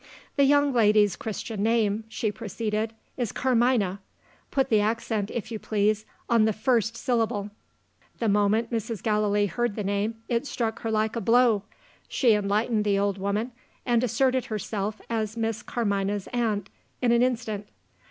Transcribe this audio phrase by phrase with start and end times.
[0.35, 3.99] "The young lady's Christian name," she proceeded, "is Carmina;
[4.49, 7.51] (put the accent, if you please, on the first syllable).
[8.17, 9.03] The moment Mrs.
[9.03, 11.65] Gallilee heard the name, it struck her like a blow.
[12.07, 13.51] She enlightened the old woman,
[13.85, 17.67] and asserted herself as Miss Carmina's aunt in an instant.